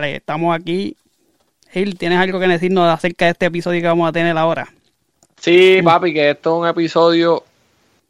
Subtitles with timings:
[0.00, 0.96] dale, estamos aquí.
[1.70, 4.72] Gil, ¿tienes algo que decirnos acerca de este episodio que vamos a tener ahora?
[5.40, 7.44] Sí, papi, que esto es un episodio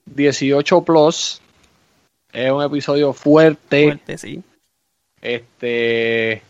[0.06, 1.40] 18 plus.
[2.32, 3.84] Es un episodio fuerte.
[3.84, 4.42] Fuerte, sí.
[5.20, 6.42] Este.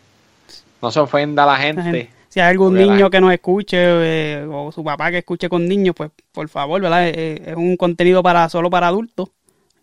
[0.83, 1.77] No se ofenda a la gente.
[1.83, 5.19] La gente- Si hay algún la niño que nos escuche eh, o su papá que
[5.19, 7.09] escuche con niños, pues por favor, ¿verdad?
[7.09, 9.31] Eh, es un contenido para solo para adultos.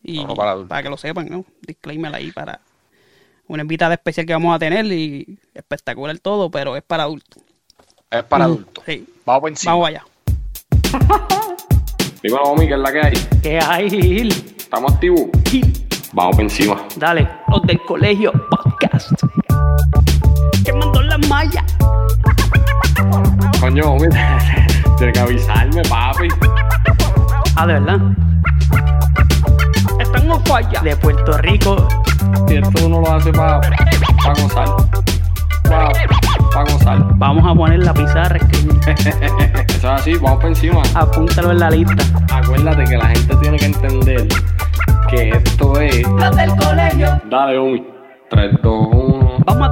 [0.03, 0.81] Y Solo para adultos.
[0.83, 1.45] que lo sepan, ¿no?
[1.61, 2.59] Disclaimer ahí para
[3.47, 7.41] una invitada especial que vamos a tener y espectacular todo, pero es para adultos.
[8.09, 8.83] Es para adultos.
[8.85, 9.73] Sí, Vamos por encima.
[9.73, 10.03] vamos allá.
[12.21, 13.13] Dímelo, homie, ¿qué es la que hay?
[13.41, 14.31] ¿Qué hay, Gil?
[14.57, 15.21] ¿Estamos activos?
[16.13, 16.87] Vamos por encima.
[16.95, 19.11] Dale, los del colegio podcast.
[20.63, 21.65] Quemando la malla.
[23.59, 24.09] Coño, homie,
[24.97, 26.27] tienes que avisarme, papi.
[27.55, 27.99] Ah, de verdad.
[30.45, 30.81] Falla.
[30.81, 31.87] De Puerto Rico.
[32.47, 34.67] Si esto uno lo hace para pa gozar.
[35.63, 35.89] Para
[36.53, 36.99] pa gozar.
[37.15, 38.37] Vamos a poner la pizarra.
[39.67, 40.81] Eso es así, vamos por encima.
[40.95, 42.03] Apúntalo en la lista.
[42.31, 44.27] Acuérdate que la gente tiene que entender
[45.09, 46.07] que esto es.
[46.07, 47.21] Los del colegio.
[47.29, 47.83] Dale, homie.
[48.29, 49.02] 3, 2, 1.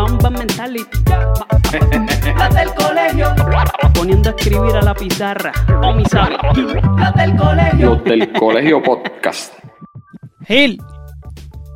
[0.00, 0.98] Ma- Mamba mentality.
[2.38, 3.34] Las del colegio.
[3.94, 5.52] Poniendo a escribir a la pizarra.
[5.82, 6.36] O mi sabe.
[6.98, 7.90] Las del colegio.
[7.90, 9.52] Los del colegio podcast.
[10.46, 10.80] Gil,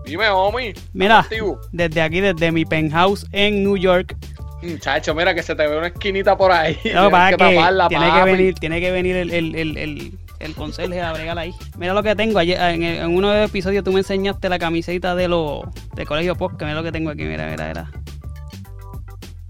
[0.07, 0.73] Dime, homie.
[0.95, 1.61] mira, Activo.
[1.73, 4.17] desde aquí, desde mi penthouse en New York.
[4.63, 6.75] Muchacho, mira que se te ve una esquinita por ahí.
[6.85, 9.77] No, Tienes para que que taparla, tiene que venir, tiene que venir el, el, el,
[9.79, 11.55] el, el conserje a bregar ahí.
[11.79, 12.39] Mira lo que tengo.
[12.39, 15.61] Ayer, en, el- en uno de los episodios tú me enseñaste la camiseta de los
[15.95, 16.63] de colegio podcast.
[16.63, 17.23] Mira lo que tengo aquí.
[17.25, 17.91] Mira, mira, mira.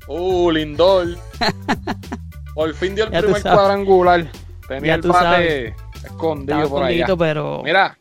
[0.09, 1.17] Uh, Lindor.
[2.55, 4.27] Por fin dio el Ya primer cuadrangular.
[4.69, 7.07] Tenía Ya el bate escondido Estaba por allá.
[7.19, 7.99] pero Mira,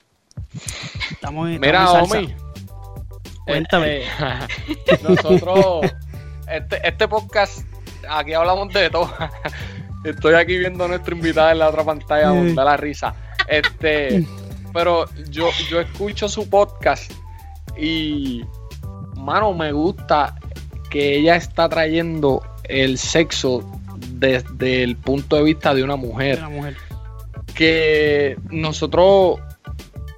[1.12, 2.18] estamos, mira, en salsa.
[2.18, 2.36] homie.
[3.46, 3.98] Cuéntame.
[3.98, 4.08] Eh,
[4.88, 5.92] eh, nosotros,
[6.48, 7.66] este, este podcast,
[8.10, 9.12] aquí hablamos de todo.
[10.04, 13.16] Estoy aquí viendo a nuestra invitada en la otra pantalla, donde da la risa.
[13.48, 14.26] Este,
[14.74, 17.12] pero yo, yo escucho su podcast
[17.78, 18.44] y,
[19.16, 20.36] mano, me gusta
[20.94, 23.64] que ella está trayendo el sexo
[24.10, 26.78] desde el punto de vista de una mujer Una mujer.
[27.56, 29.40] que nosotros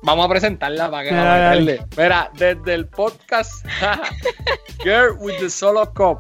[0.04, 1.60] vamos a presentarla para que dale.
[1.62, 1.88] meterle.
[1.98, 3.66] Mira, desde el podcast
[4.84, 6.20] Girl with the Solo Cup.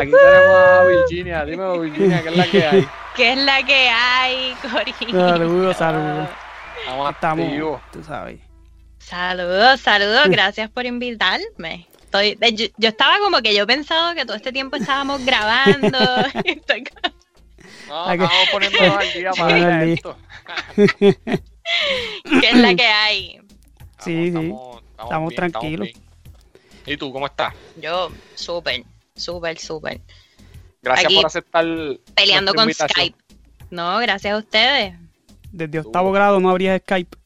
[0.00, 1.44] Aquí tenemos a Virginia.
[1.44, 2.88] Dímelo, Virginia, ¿qué es la que hay?
[3.16, 5.28] ¿Qué es la que hay, Corillo?
[5.28, 6.28] Saludos, saludos.
[6.80, 8.40] Estamos Estamos, tú sabes.
[8.98, 11.88] Saludos, saludos, gracias por invitarme.
[12.10, 15.98] Estoy, yo, yo estaba como que yo pensaba que todo este tiempo estábamos grabando.
[16.44, 16.84] Estoy
[17.86, 19.92] No, estamos poniéndonos al día para Sí.
[19.92, 20.16] esto.
[22.40, 23.40] ¿Qué es la que hay?
[23.98, 24.26] Sí, sí.
[24.28, 25.88] Estamos, Estamos bien, tranquilos.
[26.86, 27.52] ¿Y tú, cómo estás?
[27.76, 30.00] Yo, súper, súper, súper.
[30.80, 31.66] Gracias Aquí, por aceptar
[32.14, 32.88] Peleando con invitación.
[32.90, 33.18] Skype.
[33.70, 34.94] No, gracias a ustedes.
[35.52, 37.16] Desde octavo grado no habría Skype.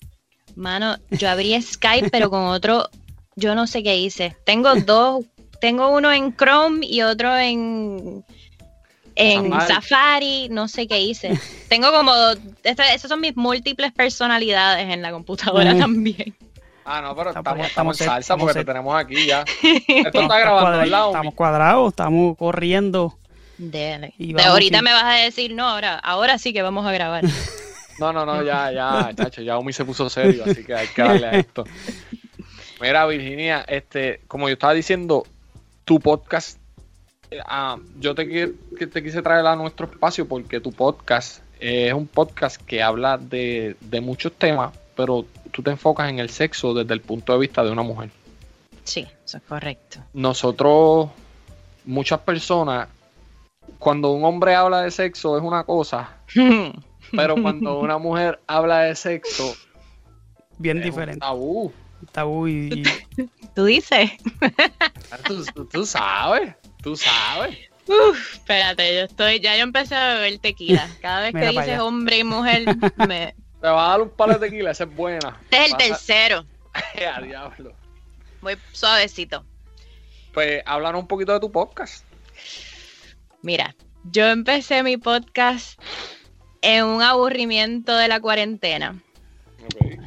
[0.57, 2.89] Mano, yo abrí Skype, pero con otro,
[3.37, 4.37] yo no sé qué hice.
[4.45, 5.25] Tengo dos,
[5.61, 8.25] tengo uno en Chrome y otro en
[9.15, 9.67] en Safari.
[9.75, 11.39] Safari, no sé qué hice.
[11.69, 12.13] Tengo como,
[12.63, 16.35] esto- esas son mis múltiples personalidades en la computadora también.
[16.85, 18.67] Ah, no, pero Estamos- estamos, estamos en salsa estamos porque set.
[18.67, 19.41] te tenemos aquí ya.
[19.63, 21.07] Esto Estamos está grabando, cuadrados, ¿verdad?
[21.09, 23.19] Estamos cuadrados, estamos corriendo.
[23.59, 24.15] Dele.
[24.19, 27.23] Y De ahorita me vas a decir, no, ahora, ahora sí que vamos a grabar.
[27.99, 31.03] No, no, no, ya, ya, chacho, ya Omi se puso serio, así que hay que
[31.03, 31.63] darle a esto.
[32.83, 35.25] Mira, Virginia, este, como yo estaba diciendo,
[35.85, 36.59] tu podcast,
[37.31, 41.87] eh, ah, yo te, que te quise traer a nuestro espacio porque tu podcast eh,
[41.87, 46.29] es un podcast que habla de, de muchos temas, pero tú te enfocas en el
[46.29, 48.11] sexo desde el punto de vista de una mujer.
[48.83, 50.01] Sí, eso es correcto.
[50.13, 51.11] Nosotros,
[51.85, 52.89] muchas personas,
[53.79, 56.17] cuando un hombre habla de sexo es una cosa,
[57.13, 59.55] pero cuando una mujer habla de sexo
[60.59, 61.21] Bien es un diferente.
[61.21, 61.73] tabú.
[62.11, 62.83] Tabú y,
[63.17, 64.11] y- Tú dices.
[65.27, 67.57] Tú, tú- tú sabes, tú sabes.
[67.87, 70.89] Uf, espérate, yo estoy, ya yo empecé a beber tequila.
[71.01, 71.85] Cada vez que Mira dices allá.
[71.85, 72.65] hombre y mujer,
[73.09, 73.35] me...
[73.61, 75.39] Te vas a dar un palo de tequila, esa es buena.
[75.43, 76.47] Este es el tercero.
[76.75, 77.75] a diablo.
[78.41, 79.45] Voy suavecito.
[80.33, 82.05] Pues háblanos un poquito de tu podcast.
[83.43, 83.75] Mira,
[84.05, 85.81] yo empecé mi podcast
[86.63, 89.01] en un aburrimiento de la cuarentena,
[89.65, 89.99] Ok.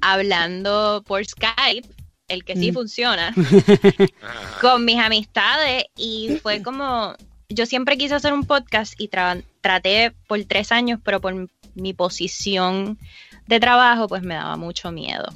[0.00, 1.86] Hablando por Skype,
[2.28, 2.74] el que sí Mm.
[2.74, 3.34] funciona,
[4.60, 7.14] con mis amistades y fue como,
[7.48, 11.94] yo siempre quise hacer un podcast y tra- traté por tres años, pero por mi
[11.94, 12.98] posición
[13.46, 15.26] de trabajo, pues me daba mucho miedo.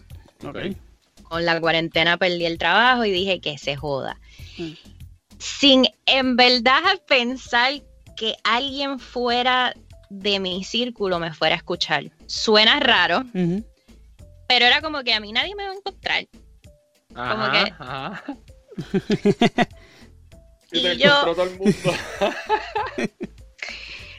[0.45, 0.59] Ok.
[1.23, 4.19] Con la cuarentena perdí el trabajo y dije que se joda.
[4.59, 4.73] Mm.
[5.39, 7.73] Sin en verdad pensar
[8.17, 9.75] que alguien fuera
[10.11, 12.11] de mi círculo me fuera a escuchar.
[12.27, 13.25] Suena raro.
[14.53, 16.27] Pero era como que a mí nadie me va a encontrar.
[17.09, 18.25] Como Ajá, que- ajá.
[20.73, 21.93] Y Y yo- encontró todo el mundo.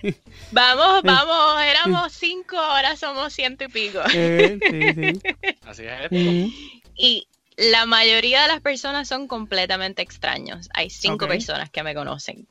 [0.52, 4.00] Vamos, vamos, éramos cinco, ahora somos ciento y pico.
[4.14, 5.20] Eh, sí, sí.
[5.66, 6.56] Así es esto.
[6.96, 7.28] Y
[7.58, 10.68] la mayoría de las personas son completamente extraños.
[10.74, 12.46] Hay cinco personas que me conocen,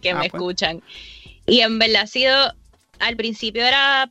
[0.00, 0.34] que ah, me pues.
[0.34, 0.82] escuchan.
[1.46, 2.54] Y en verdad ha sido,
[2.98, 4.10] al principio era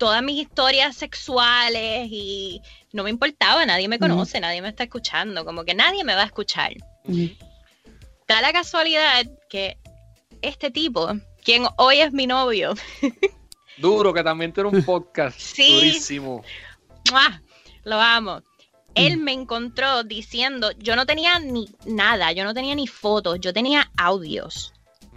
[0.00, 2.62] todas mis historias sexuales y
[2.92, 6.22] no me importaba, nadie me conoce, nadie me está escuchando, como que nadie me va
[6.22, 6.72] a escuchar.
[7.04, 7.28] Ujú.
[8.26, 9.76] Da la casualidad que
[10.40, 11.10] este tipo,
[11.44, 12.72] quien hoy es mi novio,
[13.76, 15.38] Duro, que también tiene un podcast.
[15.38, 15.74] Sí.
[15.74, 16.42] Durísimo.
[17.10, 17.42] ¡mua!
[17.84, 18.42] Lo amo.
[18.94, 23.52] Él me encontró diciendo, yo no tenía ni nada, yo no tenía ni fotos, yo
[23.52, 24.72] tenía audios.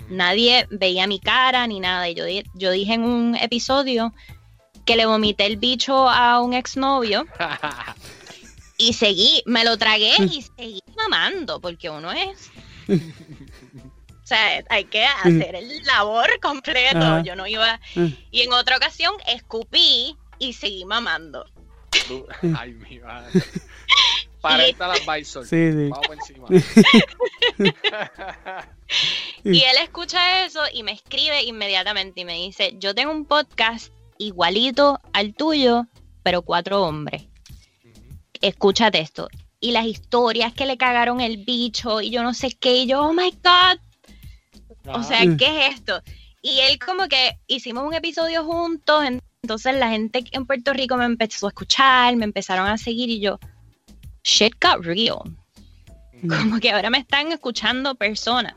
[0.09, 2.09] Nadie veía mi cara ni nada.
[2.09, 4.13] Y yo, yo dije en un episodio
[4.85, 7.25] que le vomité el bicho a un exnovio
[8.77, 12.51] y seguí, me lo tragué y seguí mamando, porque uno es...
[14.23, 16.97] O sea, hay que hacer el labor completo.
[16.97, 17.23] Ajá.
[17.23, 17.81] Yo no iba...
[17.93, 18.07] Mm.
[18.31, 21.45] Y en otra ocasión escupí y seguí mamando.
[22.57, 23.43] Ay, mi madre.
[24.39, 25.45] Parental advisor.
[25.45, 25.89] Sí, sí.
[25.89, 26.47] Vamos encima.
[29.43, 33.91] Y él escucha eso y me escribe inmediatamente y me dice, yo tengo un podcast
[34.23, 35.85] igualito al tuyo,
[36.23, 37.23] pero cuatro hombres.
[38.41, 39.29] Escúchate esto.
[39.59, 43.01] Y las historias que le cagaron el bicho y yo no sé qué, y yo,
[43.01, 43.79] oh my god,
[44.93, 45.19] o sea.
[45.37, 46.01] ¿qué es esto?
[46.41, 50.97] Y él como que hicimos un episodio juntos, en- entonces la gente en Puerto Rico
[50.97, 53.39] me empezó a escuchar, me empezaron a seguir y yo,
[54.23, 55.19] shit got real.
[56.27, 58.55] Como que ahora me están escuchando personas.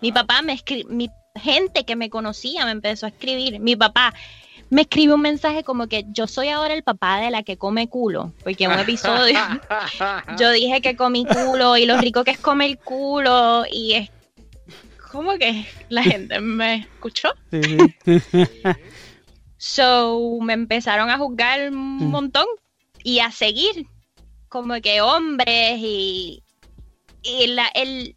[0.00, 3.60] Mi papá me escribe, mi gente que me conocía me empezó a escribir.
[3.60, 4.14] Mi papá
[4.72, 7.88] me escribe un mensaje como que yo soy ahora el papá de la que come
[7.90, 9.38] culo, porque en un episodio
[10.38, 14.08] yo dije que comí culo y lo rico que es comer culo y es
[15.10, 17.28] como que la gente me escuchó.
[17.50, 18.62] Sí, sí.
[19.58, 22.10] So me empezaron a juzgar un Mm.
[22.10, 22.46] montón
[23.04, 23.86] y a seguir
[24.48, 26.42] como que hombres y,
[27.22, 28.16] y la, el,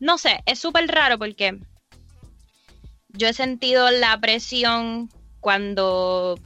[0.00, 1.58] no sé, es súper raro porque
[3.08, 5.08] yo he sentido la presión
[5.40, 6.38] cuando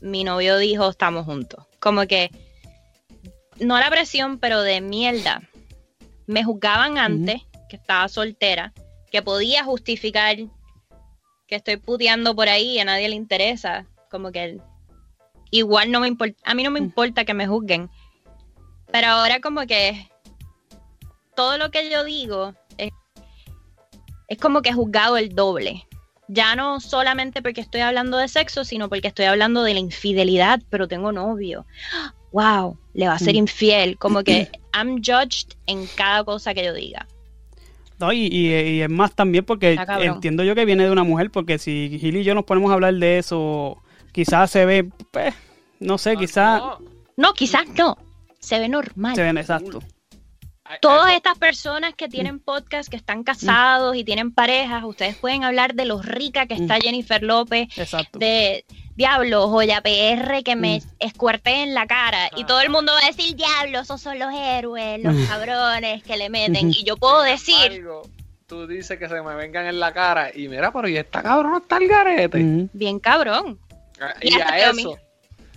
[0.00, 1.64] mi novio dijo estamos juntos.
[1.80, 2.30] Como que,
[3.60, 5.42] no la presión, pero de mierda.
[6.26, 8.72] Me juzgaban antes, que estaba soltera,
[9.10, 10.36] que podía justificar
[11.46, 13.86] que estoy puteando por ahí y a nadie le interesa.
[14.10, 14.58] Como que
[15.50, 17.90] igual no me importa, a mí no me importa que me juzguen.
[18.90, 20.08] Pero ahora como que
[21.34, 22.90] todo lo que yo digo es,
[24.28, 25.86] es como que he juzgado el doble.
[26.28, 30.62] Ya no solamente porque estoy hablando de sexo, sino porque estoy hablando de la infidelidad,
[30.70, 31.66] pero tengo novio.
[32.32, 33.38] Wow, le va a ser Mm.
[33.38, 33.96] infiel.
[33.96, 37.06] Como que I'm judged en cada cosa que yo diga.
[38.00, 41.30] No, y, y- y es más también porque entiendo yo que viene de una mujer,
[41.30, 45.32] porque si Gil y yo nos ponemos a hablar de eso, quizás se ve, pues,
[45.78, 46.60] no sé, quizás
[47.16, 47.32] No.
[47.34, 47.96] Quizás no.
[48.40, 49.14] Se ve normal.
[49.14, 49.80] se ven exacto.
[50.80, 55.74] Todas estas personas que tienen podcast, que están casados y tienen parejas, ustedes pueden hablar
[55.74, 58.18] de lo rica que está Jennifer López, Exacto.
[58.18, 58.64] de
[58.96, 60.82] Diablo, joya PR que me Mm.
[61.00, 62.30] escuerte en la cara.
[62.36, 65.26] Y todo el mundo va a decir, Diablo, esos son los héroes, los Mm.
[65.26, 66.70] cabrones que le meten.
[66.70, 68.02] Y yo puedo decir, Algo,
[68.46, 71.62] Tú dices que se me vengan en la cara y mira, pero y esta cabrón
[71.62, 72.68] está el garete.
[72.74, 73.58] Bien cabrón.
[74.00, 74.98] Ah, Y a eso,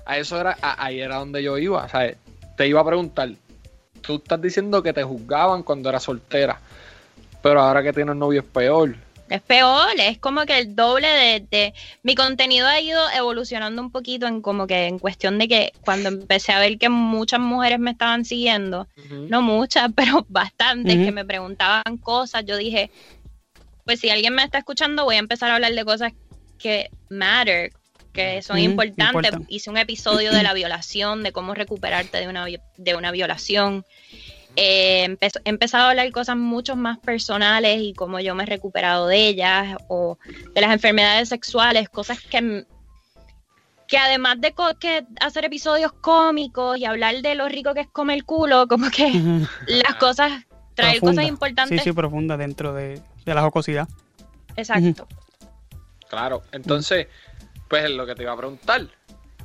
[0.05, 1.83] a eso era, a- ahí era donde yo iba.
[1.83, 2.13] O sea,
[2.55, 3.29] te iba a preguntar,
[4.01, 6.59] tú estás diciendo que te juzgaban cuando eras soltera,
[7.41, 8.95] pero ahora que tienes novio es peor.
[9.29, 13.91] Es peor, es como que el doble de, de- Mi contenido ha ido evolucionando un
[13.91, 17.77] poquito en como que en cuestión de que cuando empecé a ver que muchas mujeres
[17.77, 18.87] me estaban siguiendo,
[19.27, 22.89] no muchas, pero bastantes, que me preguntaban cosas, yo dije,
[23.85, 26.13] pues si alguien me está escuchando, voy a empezar a hablar de cosas
[26.57, 27.71] que matter,
[28.17, 29.15] que son Ujú, importantes.
[29.31, 29.45] importan.
[29.47, 32.45] Hice un episodio de la violación, de cómo recuperarte de una,
[32.77, 33.85] de una violación.
[34.55, 38.47] Eh, empe- he empezado a hablar cosas mucho más personales y cómo yo me he
[38.47, 40.17] recuperado de ellas o
[40.55, 42.65] de las enfermedades sexuales, cosas que,
[43.87, 47.87] que además de co- que hacer episodios cómicos y hablar de lo rico que es
[47.87, 49.11] comer culo, como que
[49.67, 50.31] las cosas,
[50.73, 51.21] traer Profunda.
[51.21, 51.83] cosas importantes.
[51.83, 53.87] Sí, sí, profunda dentro de, de la jocosidad.
[54.55, 55.07] Exacto.
[56.09, 57.07] Claro, entonces,
[57.67, 58.87] pues lo que te iba a preguntar,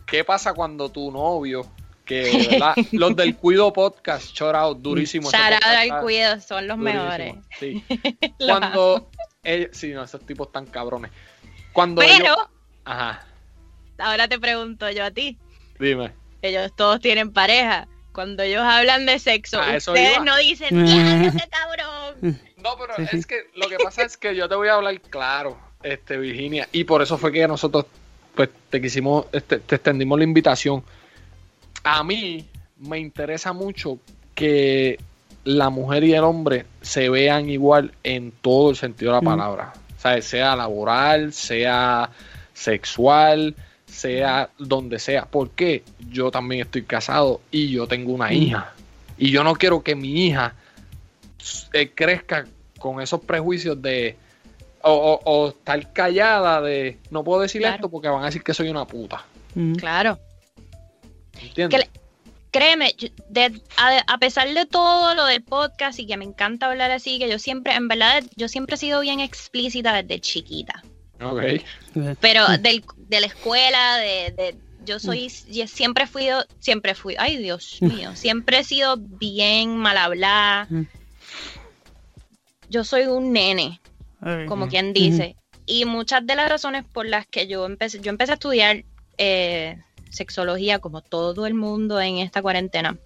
[0.07, 1.67] ¿qué pasa cuando tu novio,
[2.05, 2.75] que ¿verdad?
[2.93, 5.29] los del Cuido Podcast, out, durísimo.
[5.29, 7.35] ese podcast al está cuido, son los durísimo, mejores.
[7.59, 7.85] Sí.
[8.39, 9.09] Cuando,
[9.43, 11.11] ellos- sí, no, esos tipos tan cabrones.
[11.73, 12.47] Cuando Pero, ellos-
[12.85, 13.25] ajá,
[13.99, 15.39] ahora te pregunto yo a ti.
[15.79, 16.13] dime.
[16.43, 17.87] Ellos todos tienen pareja.
[18.13, 20.25] Cuando ellos hablan de sexo, Ah, ustedes iba.
[20.25, 22.41] no dicen, ¡Diablo, qué cabrón!
[22.63, 23.17] No, pero Sí, sí.
[23.19, 26.69] es que lo que pasa es que yo te voy a hablar claro, este Virginia,
[26.73, 27.87] y por eso fue que nosotros
[28.35, 30.83] pues te quisimos, este, te extendimos la invitación.
[31.85, 32.47] A mí
[32.79, 33.99] me interesa mucho
[34.35, 34.99] que
[35.45, 39.25] la mujer y el hombre se vean igual en todo el sentido de la Mm.
[39.37, 39.73] palabra.
[39.97, 42.11] O sea, sea laboral, sea
[42.55, 43.55] sexual,
[43.87, 45.27] sea donde sea.
[45.27, 48.73] Porque yo también estoy casado y yo tengo una hija.
[49.19, 50.55] Y yo no quiero que mi hija
[51.73, 52.47] eh, crezca
[52.79, 54.17] con esos prejuicios de
[54.85, 57.77] o, o- o estar callada de no puedo decir Claro.
[57.77, 59.25] esto porque van a decir que soy una puta.
[59.55, 59.75] Ujú.
[59.77, 60.19] Claro.
[61.41, 61.85] ¿Entiendes?
[61.85, 62.03] Que
[62.53, 62.95] Créeme,
[63.31, 67.19] de- a, a pesar de todo lo del podcast y que me encanta hablar así,
[67.19, 70.83] que yo siempre, en verdad, yo siempre he sido bien explícita desde chiquita.
[71.23, 71.41] Ok.
[72.21, 76.27] Pero del- de la escuela, de, de- yo soy, y siempre fui,
[76.59, 80.67] siempre fui, ay Dios mío, siempre he sido bien mal hablada.
[80.69, 80.83] Mm.
[82.69, 83.81] Yo soy un nene,
[84.49, 85.37] como quien dice.
[85.67, 88.85] Y muchas de las razones por las que yo empecé, yo empecé a estudiar
[89.19, 89.79] eh,
[90.11, 92.97] sexología, como todo el mundo en esta cuarentena,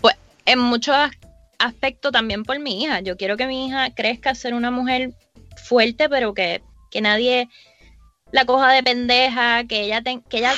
[0.00, 1.10] pues en muchos as-
[1.58, 3.00] aspectos también por mi hija.
[3.00, 5.12] Yo quiero que mi hija crezca a ser una mujer
[5.64, 7.48] fuerte, pero que, que nadie
[8.32, 10.54] la coja de pendeja, que ella, ten- que ella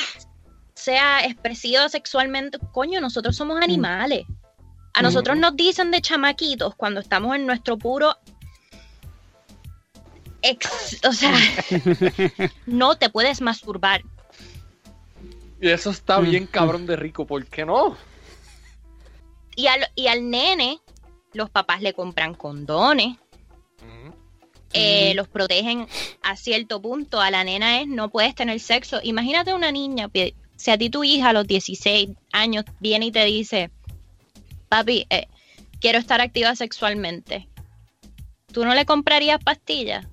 [0.75, 2.57] sea expresiva sexualmente.
[2.71, 4.25] Coño, nosotros somos animales.
[4.93, 8.15] A nosotros nos dicen de chamaquitos cuando estamos en nuestro puro...
[10.43, 11.33] ex- o sea,
[12.67, 14.03] no te puedes masturbar.
[15.59, 17.97] Y eso está bien cabrón de rico, ¿por qué no?
[19.55, 20.79] Y al, y al nene,
[21.33, 23.17] los papás le compran condones.
[24.75, 25.87] Eh, los protegen
[26.23, 27.21] a cierto punto.
[27.21, 28.99] A la nena es no puedes tener sexo.
[29.03, 30.09] Imagínate una niña,
[30.55, 33.69] si a ti tu hija a los 16 años viene y te dice,
[34.69, 35.27] papi, eh,
[35.79, 37.47] quiero estar activa sexualmente,
[38.51, 40.07] ¿tú no le comprarías pastillas?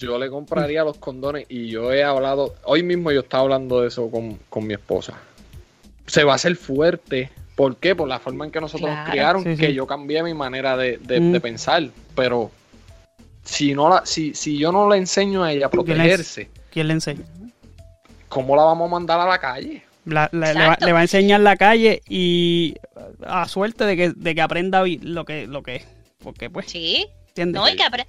[0.00, 3.88] Yo le compraría los condones y yo he hablado, hoy mismo yo estaba hablando de
[3.88, 5.14] eso con, con mi esposa.
[6.06, 7.30] Se va a hacer fuerte.
[7.54, 7.94] ¿Por qué?
[7.94, 9.74] Por la forma en que nosotros nos criaron, Sí, que sí.
[9.74, 11.32] yo cambié mi manera de, de- Mm.
[11.32, 11.88] de pensar.
[12.16, 12.50] Pero
[13.44, 16.48] si no la, si, si yo no le enseño a ella a ¿Quién le- protegerse,
[16.70, 17.24] ¿Quién le enseña?
[18.30, 19.82] ¿cómo la vamos a mandar a la calle?
[20.06, 20.86] La- la- le, va, Exacto.
[20.86, 22.74] le va a enseñar la calle y
[23.26, 25.86] a suerte de que, de que aprenda lo que, lo que es.
[26.22, 27.60] Porque pues, Sí, ¿entiendes?
[27.60, 28.06] no, y que apre-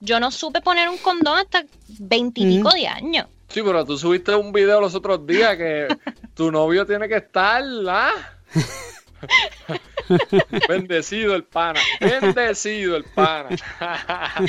[0.00, 1.64] yo no supe poner un condón hasta
[1.98, 2.74] veintipico Mm.
[2.74, 3.26] de años.
[3.48, 5.88] Sí, pero tú subiste un video los otros días que
[6.34, 8.12] tu novio tiene que estar, ¿ah?
[10.68, 13.48] Bendecido el pana, bendecido el pana.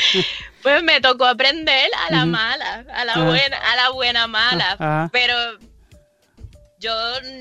[0.62, 3.24] Pues me tocó aprender a la mala, a la Ah.
[3.24, 4.72] buena, a la buena mala.
[4.74, 5.10] Ajá.
[5.14, 5.34] Pero
[6.80, 6.92] yo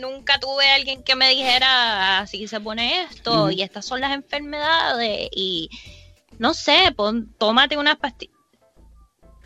[0.00, 5.28] nunca tuve alguien que me dijera así se pone esto y estas son las enfermedades
[5.32, 5.68] y
[6.38, 8.34] no sé, pon, tómate unas pastillas.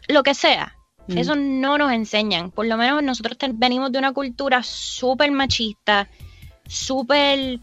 [0.08, 0.76] Lo que sea.
[1.08, 1.18] Ujú.
[1.18, 2.50] Eso no nos enseñan.
[2.50, 6.08] Por lo menos nosotros venimos de una cultura súper machista,
[6.68, 7.58] súper,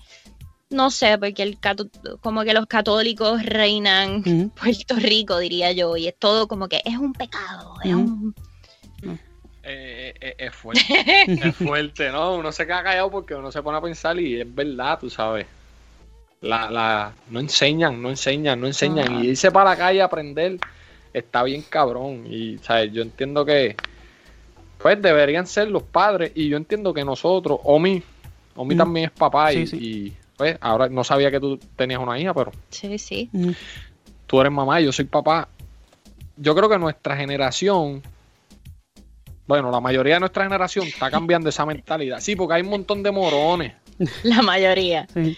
[0.69, 1.89] no sé, porque el cato-
[2.21, 4.49] como que los católicos reinan Ujú.
[4.59, 8.01] Puerto Rico, diría yo, y es todo como que es un pecado, es Ujú.
[8.01, 8.35] un...
[9.63, 10.81] Eh, eh, es fuerte,
[11.27, 12.35] es fuerte, ¿no?
[12.35, 15.45] Uno se queda callado porque uno se pone a pensar y es verdad, tú sabes.
[16.41, 19.17] La, la, no enseñan, no enseñan, no enseñan.
[19.17, 19.23] Ah.
[19.23, 20.57] Y irse para la calle a aprender
[21.13, 22.25] está bien cabrón.
[22.29, 22.93] Y, ¿sabes?
[22.93, 23.75] Yo entiendo que,
[24.77, 26.31] pues, deberían ser los padres.
[26.35, 28.01] Y yo entiendo que nosotros, Omi,
[28.55, 28.77] Omi Mm.
[28.77, 29.51] también es papá.
[29.53, 33.29] y, Sí, y, pues, ahora no sabía que tú tenías una hija, pero Sí, sí.
[33.33, 33.53] Ujú.
[34.25, 35.49] tú eres mamá y yo soy papá.
[36.37, 38.01] Yo creo que nuestra generación,
[39.45, 42.21] bueno, la mayoría de nuestra generación está cambiando esa mentalidad.
[42.21, 43.73] Sí, porque hay un montón de morones.
[44.23, 45.05] La mayoría.
[45.13, 45.35] Sí.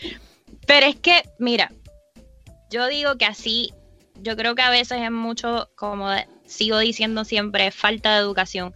[0.65, 1.71] Pero es que, mira,
[2.69, 3.73] yo digo que así,
[4.21, 6.09] yo creo que a veces es mucho, como
[6.45, 8.73] sigo diciendo siempre, falta de educación.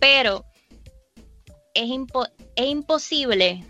[0.00, 0.44] Pero
[1.74, 3.64] es, impo- es imposible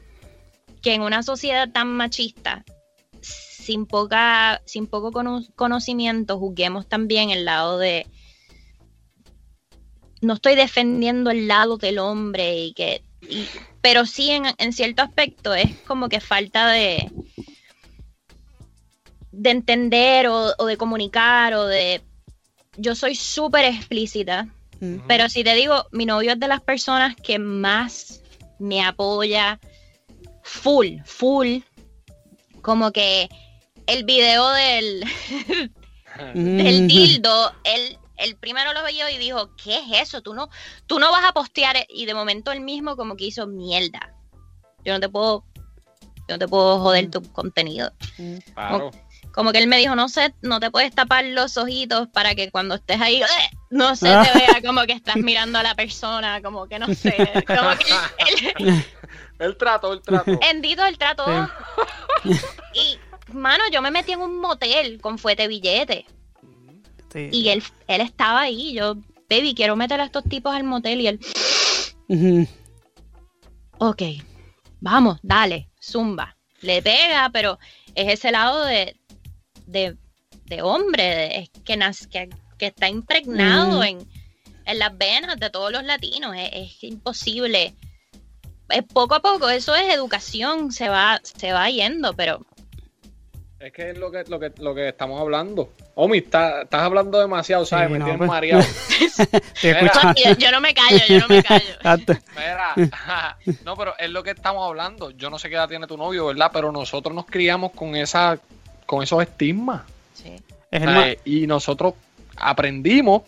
[0.82, 2.64] que en una sociedad tan machista,
[3.20, 8.06] sin poca, sin poco cono- conocimiento, juzguemos también el lado de
[10.20, 13.48] no estoy defendiendo el lado del hombre y que y-
[13.80, 17.10] pero sí en, en cierto aspecto es como que falta de
[19.32, 22.00] de entender o, o de comunicar o de
[22.76, 24.48] yo soy súper explícita
[25.06, 28.20] pero si te digo, mi novio es de las personas que más
[28.58, 29.58] me apoya
[30.42, 31.60] full, full.
[32.60, 33.30] Como que
[33.86, 35.04] el video del,
[36.34, 36.86] del Mm.
[36.86, 40.22] dildo, él, él primero lo vio y dijo, ¿qué es eso?
[40.22, 40.48] Tú no,
[40.86, 41.76] tú no vas a postear.
[41.88, 44.12] Y de momento él mismo como que hizo mierda.
[44.84, 45.44] Yo no te puedo,
[46.28, 47.92] yo no te puedo joder tu contenido.
[48.54, 48.90] Claro.
[49.32, 52.52] Como que él me dijo, no sé, no te puedes tapar los ojitos para que
[52.52, 53.26] cuando estés ahí, ¡eh!
[53.70, 54.22] no se Ah.
[54.22, 57.16] te vea como que estás mirando a la persona, como que no sé,
[57.46, 58.84] como que él,
[59.40, 60.38] El trato, el trato.
[60.48, 61.24] Endito el trato.
[62.72, 62.98] Y,
[63.32, 66.06] mano, yo me metí en un motel con fuete billete.
[67.14, 67.28] Sí.
[67.32, 68.74] Y él, él estaba ahí.
[68.74, 68.96] Yo,
[69.30, 71.00] baby, quiero meter a estos tipos al motel.
[71.00, 71.20] Y él,
[72.08, 72.46] Ujú.
[73.78, 74.02] ok,
[74.80, 76.36] vamos, dale, zumba.
[76.60, 77.58] Le pega, pero
[77.94, 78.96] es ese lado de,
[79.66, 79.96] de,
[80.46, 82.28] de hombre, de- es que, nas- que,
[82.58, 83.84] que está impregnado Mm.
[83.84, 84.08] en,
[84.66, 86.34] en las venas de todos los latinos.
[86.36, 87.74] Es, es imposible.
[88.70, 92.44] Es poco a poco, eso es educación, se va, se va yendo, pero
[93.64, 95.70] Es que es lo que, lo que, lo que estamos hablando.
[95.94, 97.86] Omi, está- estás hablando demasiado, ¿sabes?
[97.86, 98.28] Sí, me no, tienes pues.
[98.28, 98.62] mareado.
[99.62, 100.14] Mira.
[100.22, 101.64] yo, yo no me callo, yo no me callo.
[102.36, 105.10] Mira, no, pero es lo que estamos hablando.
[105.12, 106.50] Yo no sé qué edad tiene tu novio, ¿verdad?
[106.52, 108.38] Pero nosotros nos criamos con esa,
[108.84, 109.82] con esos estigmas.
[110.12, 110.36] Sí.
[110.70, 111.94] Es el eh, y nosotros
[112.36, 113.22] aprendimos,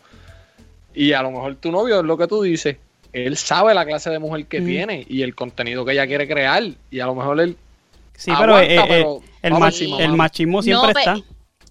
[0.95, 2.77] y a lo mejor tu novio es lo que tú dices,
[3.13, 4.67] él sabe la clase de mujer que Mm.
[4.67, 7.57] tiene y el contenido que ella quiere crear, y a lo mejor él
[8.19, 11.17] Sí, pero, aguanta, eh, eh, pero el, vamos ma- encima, el machismo siempre No, está.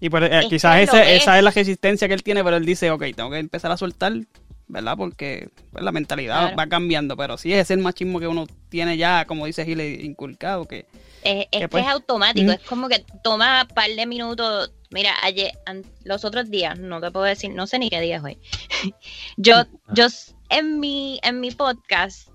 [0.00, 1.22] Y por- eh, es quizás ese- es.
[1.22, 3.76] esa es la resistencia que él tiene, pero él dice, ok, tengo que empezar a
[3.76, 4.12] soltar,
[4.68, 4.94] ¿verdad?
[4.96, 6.56] Porque pues, la mentalidad Claro.
[6.56, 10.66] va cambiando, pero sí es el machismo que uno tiene ya, como dice Gile, inculcado,
[10.66, 10.86] que
[11.22, 12.54] Es, es Que que pues- es automático, Mm.
[12.54, 14.72] es como que toma un par de minutos.
[14.90, 18.18] Mira, ayer, an- los otros días, no te puedo decir, no sé ni qué día
[18.18, 18.38] es hoy.
[19.36, 22.28] yo, yo s- en mi, en mi podcast,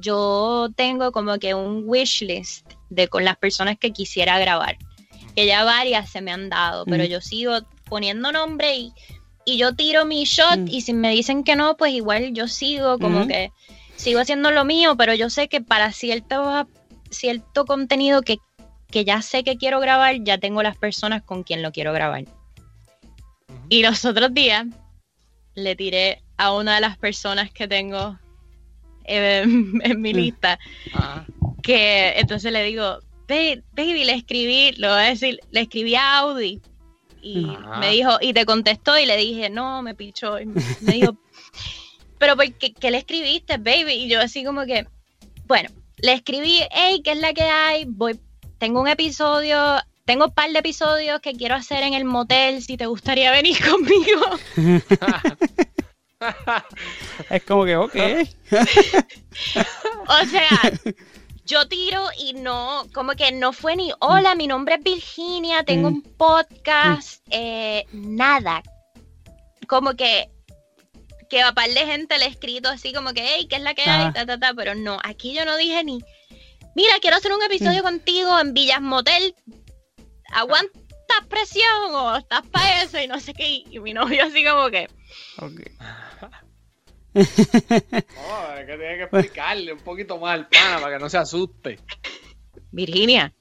[0.00, 4.76] yo tengo como que un wish list de con las personas que quisiera grabar.
[5.34, 7.06] Que ya varias se me han dado, pero Mm.
[7.06, 7.52] yo sigo
[7.88, 8.92] poniendo nombre y,
[9.44, 10.68] y yo tiro mi shot Mm.
[10.68, 13.52] y si me dicen que no, pues igual yo sigo como que
[13.96, 16.68] sigo haciendo lo mío, pero yo sé que para cierto,
[17.10, 18.38] cierto contenido que,
[18.90, 22.24] que ya sé que quiero grabar, ya tengo las personas con quien lo quiero grabar.
[23.68, 24.66] Y los otros días
[25.54, 28.18] le tiré a una de las personas que tengo
[29.08, 30.58] en mi lista,
[31.62, 36.18] que entonces le digo, "Ba- baby, le escribí, lo voy a decir, le escribí a
[36.18, 36.60] Audi.
[37.20, 37.80] Y Ajá.
[37.80, 40.38] me dijo, y te contestó y le dije, no, me pichó.
[40.40, 41.16] Y me dijo,
[42.18, 43.92] pero ¿por qué, qué le escribiste, baby?
[43.92, 44.86] Y yo así como que,
[45.46, 45.68] bueno,
[46.02, 47.84] le escribí, hey, ¿qué es la que hay?
[47.86, 48.18] Voy,
[48.58, 52.76] tengo un episodio, tengo un par de episodios que quiero hacer en el motel, si
[52.76, 54.22] te gustaría venir conmigo.
[57.30, 57.96] es como que, ok.
[60.08, 60.72] O sea,
[61.44, 65.90] yo tiro y no, como que no fue ni, hola, mi nombre es Virginia, tengo
[65.90, 65.94] Mm.
[65.94, 68.62] un podcast, eh, nada.
[69.66, 70.28] Como que,
[71.28, 73.74] que a par de gente le he escrito así como que, hey, ¿qué es la
[73.74, 74.02] que hay?
[74.04, 74.12] Ajá.
[74.14, 76.02] Ta, ta, ta, pero no, aquí yo no dije ni,
[76.74, 77.42] mira, quiero hacer un Mm.
[77.52, 79.34] episodio contigo en Villas Motel,
[80.32, 80.72] ¿aguantas
[81.28, 82.98] presión o estás para eso?
[82.98, 84.88] Y no sé qué, y mi novio así como que,
[85.38, 85.60] ok.
[88.28, 91.18] No, es que tiene que explicarle un poquito más al pana para que no se
[91.18, 91.78] asuste.
[92.70, 93.32] Virginia,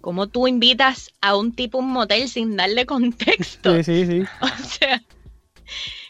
[0.00, 3.74] ¿cómo tú invitas a un tipo a un motel sin darle contexto?
[3.82, 4.24] Sí, sí, sí.
[4.40, 5.02] O sea,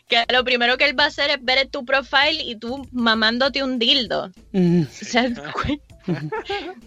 [0.09, 3.63] que lo primero que él va a hacer es ver tu profile y tú mamándote
[3.65, 4.31] un dildo.
[4.53, 5.81] Mm, O sea, cual-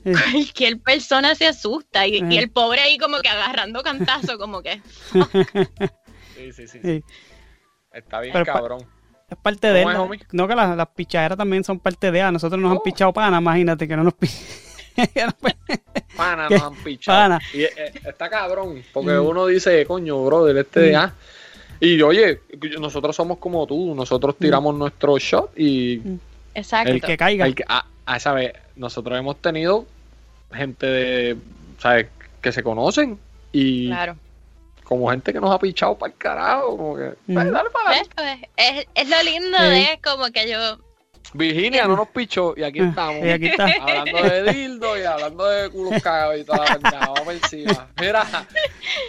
[0.04, 4.82] cualquier persona se asusta y, y el pobre ahí como que agarrando cantazo, como que...
[5.12, 6.68] Sí, sí, sí.
[6.68, 6.80] sí.
[6.84, 7.04] sí.
[7.92, 8.86] Está bien Pero pa- cabrón.
[9.30, 9.88] Es parte de él.
[10.32, 12.84] No, que las, las pichaderas también son parte de A nosotros nos han Oh.
[12.84, 14.14] pichado pana, imagínate que no nos
[16.16, 16.54] Pana ¿Qué?
[16.56, 17.18] nos han pichado.
[17.18, 17.40] Pana.
[17.54, 17.72] Y eh,
[18.06, 19.26] está cabrón, porque Mm.
[19.26, 21.00] uno dice, coño, brother, este de Mm.
[21.00, 21.14] ah.
[21.82, 22.42] Y oye,
[22.80, 26.02] nosotros somos como tú, nosotros tiramos nuestro shot y
[26.54, 26.92] Exacto.
[26.92, 27.46] el que caiga.
[27.46, 28.52] el que, ah, ah, ¿sabes?
[28.76, 29.86] Nosotros hemos tenido
[30.52, 31.38] gente de,
[31.78, 32.08] ¿sabes?
[32.42, 33.18] Que se conocen
[33.54, 34.18] y Claro.
[34.90, 37.34] Como gente que nos ha pichado para el carajo, como que, Mm.
[37.36, 38.10] "Pues, dale para ¿Ves?
[38.58, 39.64] Es, es lo lindo Sí.
[39.66, 40.80] de como que yo
[41.34, 43.24] Virginia no nos pichó y aquí estamos.
[43.24, 43.66] Y aquí está.
[43.82, 47.00] Hablando de dildo y hablando de culos cagados y toda la pendeja.
[47.02, 47.88] Vamos por encima.
[48.02, 48.26] Mira,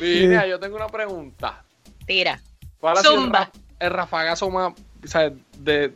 [0.01, 1.65] Virginia, yo tengo una pregunta.
[2.07, 2.39] Tira.
[2.79, 3.39] ¿Cuál ha sido el, Zumba.
[3.39, 5.93] ra- el rafagazo más, o sea, de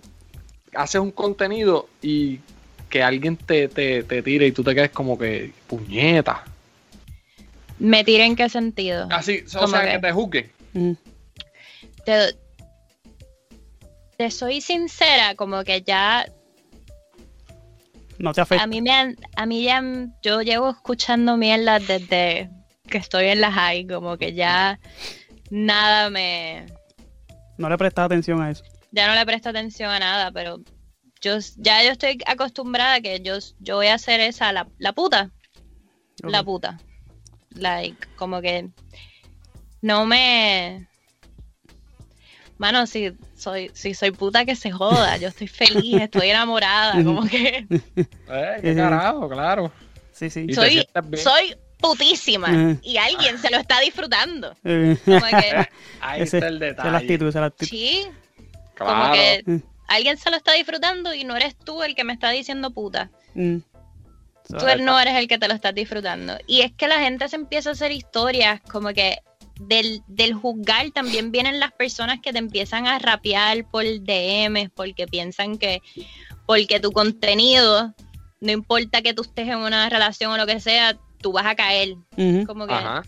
[0.75, 2.41] haces un contenido y
[2.89, 6.43] que alguien te, te, te tire y tú te quedes como que puñeta?
[7.79, 9.09] ¿Me tira en qué sentido?
[9.11, 9.91] Así, o ¿Cómo sea, que?
[9.93, 10.53] que te juzguen.
[10.75, 10.93] Mm.
[12.05, 12.35] Te,
[14.17, 16.27] te soy sincera, como que ya
[18.19, 18.65] No te afecta.
[18.65, 19.83] a mí me han, a mí ya
[20.23, 22.51] yo llevo escuchando mierda desde
[22.89, 24.79] que estoy en la high, como que ya
[25.51, 26.67] nada me
[27.59, 28.65] No le prestas atención a eso.
[28.93, 30.61] ya no le presto atención a nada, pero
[31.21, 34.93] yo ya yo estoy acostumbrada a que yo, yo voy a hacer esa la, la
[34.93, 35.31] puta,
[36.23, 36.79] la puta.
[37.55, 38.69] Like, como que
[39.83, 40.87] no me
[42.57, 47.25] Mano, si soy, si soy puta que se joda, yo estoy feliz, estoy enamorada, como
[47.27, 48.77] que Eh, qué Eh.
[48.77, 49.73] carajo, claro.
[50.13, 50.53] Sí, sí.
[50.55, 50.87] Soy,
[51.21, 52.79] soy putísima Ujú.
[52.83, 54.55] y alguien se lo está disfrutando.
[54.65, 55.69] Eh, Como que,
[56.01, 56.97] Ahí ese- está el esa es la detalle.
[56.97, 57.71] actitud, esa es la actitud.
[57.71, 58.07] sí,
[58.79, 62.31] como que alguien se lo está disfrutando y no eres tú el que me está
[62.31, 63.11] diciendo puta.
[63.35, 63.59] Mm.
[64.59, 66.37] So, Tú no eres el que te lo estás disfrutando.
[66.47, 69.19] Y es que la gente se empieza a hacer historias como que
[69.61, 75.07] del, del juzgar también vienen las personas que te empiezan a rapear por DMs porque
[75.07, 75.81] piensan que
[76.47, 77.95] porque tu contenido,
[78.41, 81.55] no importa que tú estés en una relación o lo que sea, tú vas a
[81.55, 81.95] caer.
[82.47, 83.03] Como que Ajá.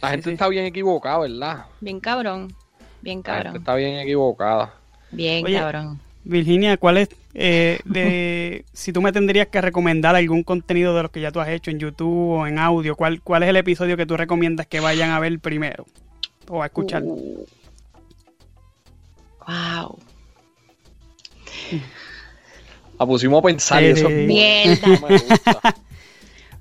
[0.00, 0.32] La gente sí.
[0.34, 1.66] está bien equivocada, ¿verdad?
[1.80, 2.54] bien cabrón.
[3.02, 3.56] Bien La gente cabrón.
[3.62, 4.74] está bien equivocada.
[5.10, 6.00] Bien Oye, cabrón.
[6.24, 11.10] Virginia, ¿cuál es, eh, de, si tú me tendrías que recomendar algún contenido de los
[11.10, 13.96] que ya tú has hecho en YouTube o en audio, ¿cuál, cuál es el episodio
[13.96, 15.86] que tú recomiendas que vayan a ver primero
[16.48, 17.02] o a escuchar?
[17.04, 17.46] Uh,
[19.46, 19.98] Wow.
[22.98, 24.86] la pusimos a pensar y Sí, eso Mierda.
[24.86, 25.74] me gusta.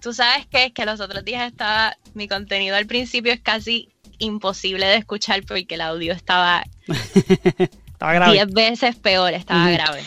[0.01, 3.89] Tú sabes qué es que los otros días estaba, mi contenido al principio es casi
[4.17, 6.63] imposible de escuchar porque el audio estaba
[7.91, 8.33] Estaba grave.
[8.33, 10.01] 10 veces peor, estaba grave.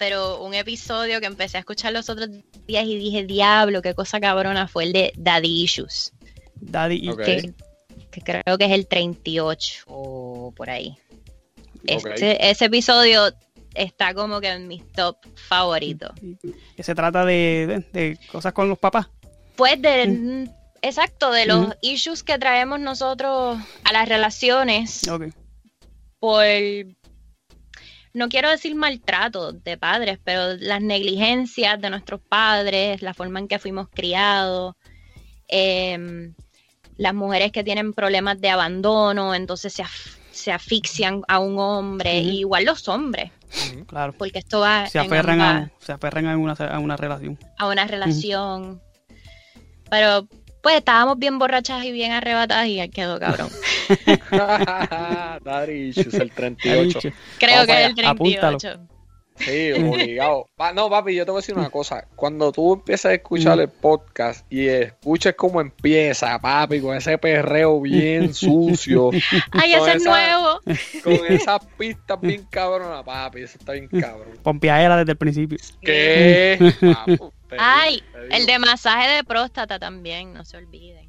[0.00, 2.30] Pero un episodio que empecé a escuchar los otros
[2.66, 6.14] días y dije, diablo, qué cosa cabrona, fue el de Daddy Issues,
[6.54, 7.22] Daddy Ok.
[7.22, 7.54] que,
[8.10, 10.96] que creo que es el 38 o por ahí.
[11.92, 12.06] Ok.
[12.14, 13.30] Ese, ese episodio
[13.74, 16.12] está como que en mis top favoritos.
[16.74, 19.06] que se trata de, de- de cosas con los papás.
[19.54, 20.48] Pues de,
[20.80, 21.74] exacto, de los Ujú.
[21.82, 25.24] issues que traemos nosotros a las relaciones Ok.
[26.18, 26.42] por,
[28.12, 33.48] no quiero decir maltrato de padres, pero las negligencias de nuestros padres, la forma en
[33.48, 34.74] que fuimos criados,
[35.48, 36.34] em,
[36.96, 42.18] las mujeres que tienen problemas de abandono, entonces se, af- se asfixian a un hombre,
[42.20, 43.30] y igual los hombres,
[43.86, 44.12] Claro.
[44.12, 47.38] porque esto va Se aferran, a, se aferran a, una, a una relación.
[47.58, 48.80] a una relación.
[49.90, 50.28] Pero
[50.62, 53.48] pues estábamos bien borrachas y bien arrebatadas y quedó cabrón.
[55.44, 56.82] Daddy Issues, el Ha 38.
[57.00, 57.16] dicho.
[57.38, 58.58] Creo Vamos que es el allá, apúntalo.
[58.58, 58.86] 38.
[59.36, 60.50] Sí, obligado.
[60.74, 62.06] No, papi, yo te voy a decir una cosa.
[62.14, 67.80] Cuando tú empiezas a escuchar el podcast y escuches cómo empieza, papi, con ese perreo
[67.80, 69.10] bien sucio,
[69.52, 70.60] Ay, ese es nuevo.
[71.02, 74.38] con esas pistas bien cabronas, papi, eso está bien cabrón.
[74.42, 75.56] Pompeadera desde el principio.
[75.80, 76.74] ¿Qué?
[77.06, 81.08] Papu, Ay, digo, el de masaje de próstata también, no se olviden.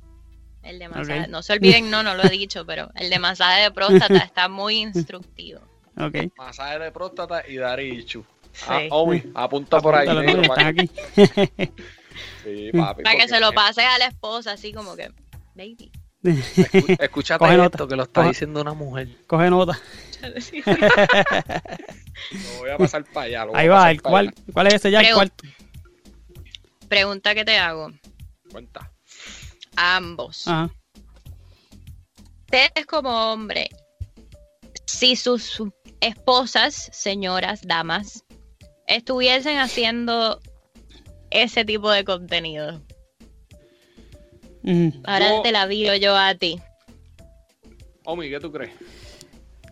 [0.63, 3.61] El de masaje, no se olviden, no, no lo he dicho, pero el de masaje
[3.63, 5.61] de próstata está muy instructivo.
[5.97, 6.31] Ok.
[6.37, 8.25] Masaje de próstata y Darichu.
[8.67, 8.87] Ah, Sí.
[8.91, 10.07] Omi, apunta por ahí.
[10.47, 10.89] Para que- aquí.
[12.43, 13.03] Sí, papi.
[13.03, 15.11] Para que se lo pases a la esposa, así como que,
[15.55, 15.91] baby.
[16.23, 17.87] Escu- Escúchate Coge esto, nota.
[17.87, 19.07] que lo está Coge- diciendo una mujer.
[19.27, 19.79] Coge nota.
[20.21, 20.33] Lo
[22.59, 23.45] voy a pasar para allá.
[23.45, 23.91] lo voy Ahí a va.
[23.91, 24.43] El, ¿cuál, allá.
[24.53, 25.01] ¿Cuál es ese ya?
[25.01, 25.43] El cuarto.
[26.87, 27.91] Pregunta que te hago,
[28.51, 28.91] Cuenta.
[29.75, 30.47] Ambos.
[30.47, 30.69] Ajá.
[32.45, 33.69] Ustedes como hombre,
[34.85, 35.63] si sus
[36.01, 38.25] esposas, señoras, damas,
[38.87, 40.39] estuviesen haciendo
[41.29, 42.81] ese tipo de contenido,
[45.05, 46.59] ahora Yo- te la viro yo a ti.
[48.03, 48.71] Omi, ¿qué tú crees?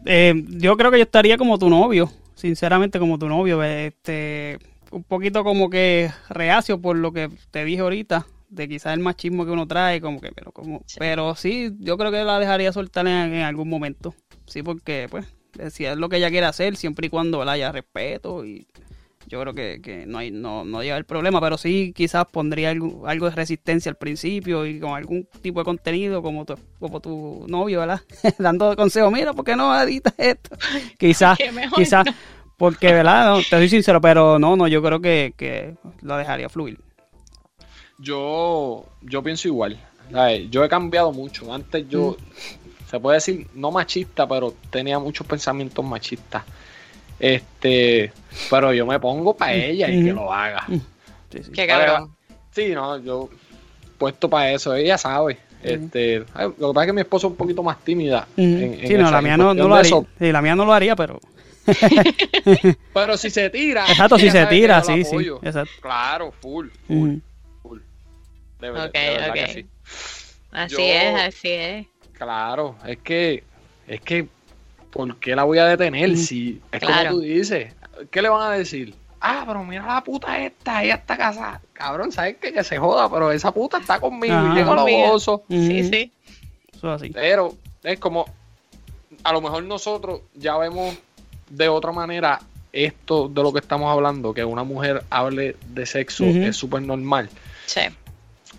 [0.06, 4.58] Eh, yo creo que yo estaría como tu novio, sinceramente como tu novio, este,
[4.92, 9.46] un poquito como que reacio por lo que te dije ahorita, de quizás el machismo
[9.46, 10.98] que uno trae, como que, pero como, Sí.
[11.00, 15.26] pero sí, yo creo que la dejaría soltar en, en algún momento, sí, porque pues,
[15.60, 17.54] eh, si es lo que ella quiere hacer, siempre y cuando ¿verdad?
[17.56, 18.68] haya respeto y
[19.28, 22.72] yo creo que, que no hay, no, no lleva el problema, pero sí quizás pondría
[22.72, 27.00] algo, algo de resistencia al principio y con algún tipo de contenido como tu, como
[27.00, 28.02] tu novio, ¿verdad?
[28.40, 30.58] Dando consejos, mira, ¿por qué no editas esto?
[30.98, 31.38] Quizás,
[31.76, 32.06] quizás,
[32.58, 33.30] Porque, ¿verdad?
[33.30, 36.80] No, te soy sincero, pero no, no, yo creo que, que lo dejaría fluir.
[38.00, 39.80] Yo, yo pienso igual.
[40.12, 40.50] ¿sabes?
[40.50, 41.54] Yo he cambiado mucho.
[41.54, 42.18] Antes yo,
[42.90, 46.44] se puede decir, no machista, pero tenía muchos pensamientos machistas.
[47.20, 48.12] Este,
[48.50, 50.66] pero yo me pongo para ella y que lo haga.
[50.68, 51.52] Sí, sí.
[51.52, 52.16] Qué cabrón.
[52.52, 53.30] Sí, no, yo
[53.98, 55.38] puesto para eso, ella sabe.
[55.62, 58.28] Este, lo que pasa es que mi esposo es un poquito más tímida.
[58.38, 59.88] En sí, no, la mía no, lo haría.
[59.88, 60.08] eso.
[60.18, 61.20] Sí, la mía no lo haría, pero.
[62.96, 63.86] Pero si se tira.
[63.88, 65.18] Exacto, si se tira, sí, sí.
[65.44, 65.72] Exacto.
[65.82, 67.18] Claro, full, full.
[68.60, 69.50] De, ver- Ok, de verdad que ok.
[69.52, 69.65] sí.
[70.52, 71.88] Así Yo- es, así es.
[72.13, 73.43] Claro, es que,
[73.88, 74.28] es que,
[74.91, 76.17] ¿por qué la voy a detener?
[76.17, 77.10] Si es Claro.
[77.12, 77.74] como tú dices,
[78.12, 78.93] ¿qué le van a decir?
[79.22, 81.62] Ah, pero mira la puta esta, ella está casada.
[81.74, 82.52] Cabrón, ¿sabes qué?
[82.54, 84.52] Que se joda, pero esa puta está conmigo Ajá.
[84.54, 85.41] y llego a los osos.
[85.50, 86.12] Sí, sí.
[86.74, 87.10] Eso es así.
[87.12, 88.26] Pero es como,
[89.24, 90.98] a lo mejor nosotros ya vemos
[91.50, 92.39] de otra manera
[92.72, 97.30] esto de lo que estamos hablando, que una mujer hable de sexo es súper normal.
[97.65, 97.82] Sí.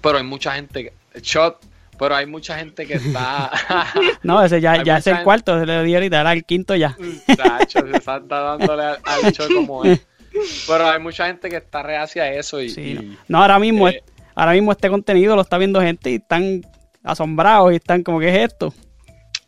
[0.02, 1.58] Pero hay mucha gente, shot,
[1.98, 3.50] pero hay mucha gente que está...
[4.22, 6.74] No, ese ya, ya es el gente- cuarto, se le di ahorita, era el quinto
[6.74, 6.96] ya.
[7.36, 10.00] Tacho, se está dándole al, al shot como es.
[10.66, 12.68] Pero hay mucha gente que está reacia a eso y...
[12.70, 13.16] Sí, y- no.
[13.28, 16.62] No, ahora mismo, eh, es- ahora mismo este contenido lo está viendo gente y están
[17.02, 18.72] asombrados y están como, ¿qué es esto?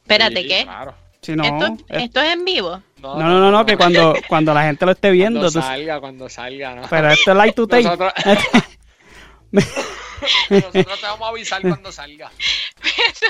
[0.03, 0.62] Espérate, sí, ¿qué?
[0.65, 0.95] Claro.
[1.23, 2.83] Si no, ¿Esto, es- ¿Esto es en vivo?
[3.01, 6.01] no, no, no, no, que cuando, cuando la gente lo esté viendo, Cuando tú- salga,
[6.01, 6.83] cuando salga, ¿no?
[6.91, 7.85] pero esto es like to take.
[7.85, 8.12] Nosotros,
[9.53, 12.31] nosotros te vamos a avisar cuando salga.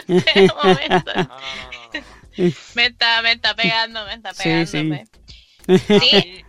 [0.09, 1.13] Momento.
[1.15, 2.53] No, no, no, no.
[2.75, 4.79] Me está, me está pegando, me está Sí, sí.
[4.79, 6.45] A mí,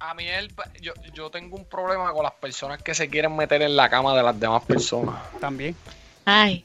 [0.00, 3.62] a mí el- yo, yo tengo un problema con las personas que se quieren meter
[3.62, 5.14] en la cama de las demás personas.
[5.40, 5.74] También.
[6.24, 6.64] Ay,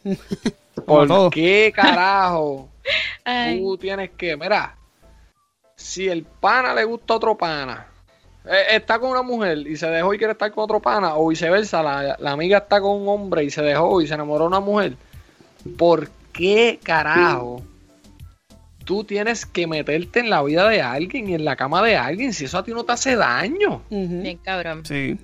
[0.85, 1.29] ¿Por todo.
[1.29, 2.69] qué carajo
[3.25, 3.59] ay.
[3.59, 4.75] tú tienes que, mira,
[5.75, 7.87] si el pana le gusta a otro pana,
[8.69, 11.83] está con una mujer y se dejó y quiere estar con otro pana, o viceversa,
[11.83, 14.59] la, la amiga está con un hombre y se dejó y se enamoró de una
[14.59, 14.93] mujer,
[15.77, 17.61] ¿por qué carajo
[18.85, 22.31] tú tienes que meterte en la vida de alguien y en la cama de alguien
[22.31, 23.81] si eso a ti no te hace daño?
[23.89, 24.21] Ujú.
[24.21, 24.85] Bien cabrón.
[24.85, 25.19] Sí.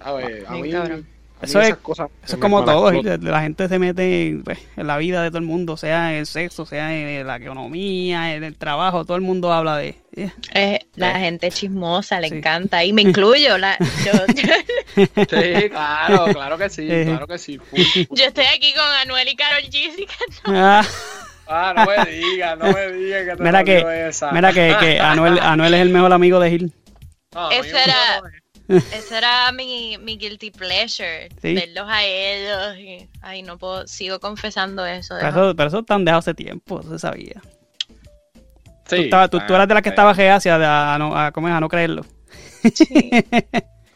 [0.00, 1.15] A ver, a Bien mí, cabrón.
[1.42, 3.24] Eso es- cosas Eso es como todo, explotan.
[3.30, 6.26] la gente se mete pues, en la vida de todo el mundo, sea en el
[6.26, 9.98] sexo, sea en la economía, en el trabajo, todo el mundo habla de...
[10.16, 11.20] eh, Eh, la Sí.
[11.20, 12.36] gente chismosa, le Sí.
[12.36, 12.82] encanta.
[12.84, 13.58] Y me incluyo.
[13.58, 14.12] La, yo,
[14.94, 17.04] Sí, claro, claro que sí, Eh.
[17.06, 17.58] claro que sí.
[17.58, 18.02] full, full.
[18.16, 20.08] yo estoy aquí con Anuel y Carol G.
[20.46, 20.84] ah,
[21.48, 24.32] Ah, no me digas, no me digas que te Mira que- esa.
[24.32, 26.72] mira que, que Anuel, Anuel es el mejor amigo de Gil.
[27.32, 28.28] No, Ese yo era- no,
[28.68, 28.80] eh.
[28.92, 31.28] Ese era mi, mi guilty pleasure.
[31.42, 31.54] Sí.
[31.54, 32.78] Verlos a ellos.
[32.78, 33.86] y- ay, no puedo.
[33.86, 35.14] Sigo confesando eso.
[35.18, 37.40] Pero eso, pero eso están dejado hace tiempo, eso se sabía.
[38.88, 41.16] Sí, tú, estabas- tú, tú eras de las que ah, estaba reacia a, a no,
[41.16, 41.54] a, ¿cómo es?
[41.54, 42.04] a no creerlo.
[42.74, 43.10] Sí.